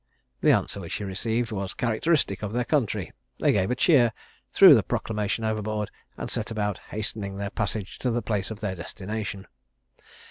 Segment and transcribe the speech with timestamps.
[0.41, 3.11] The answer which he received was characteristic of their country.
[3.39, 4.11] They gave a cheer,
[4.51, 8.73] threw the proclamation overboard, and set about hastening their passage to the place of their
[8.75, 9.45] destination.